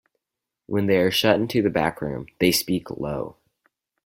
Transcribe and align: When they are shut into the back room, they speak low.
When 0.65 0.87
they 0.87 0.97
are 0.97 1.11
shut 1.11 1.35
into 1.39 1.61
the 1.61 1.69
back 1.69 2.01
room, 2.01 2.25
they 2.39 2.51
speak 2.51 2.89
low. 2.89 3.35